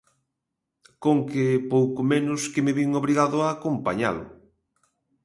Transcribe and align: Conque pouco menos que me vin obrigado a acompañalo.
Conque 1.03 1.47
pouco 1.73 2.01
menos 2.11 2.41
que 2.53 2.63
me 2.65 2.73
vin 2.79 2.89
obrigado 3.01 3.37
a 3.41 3.51
acompañalo. 3.55 4.25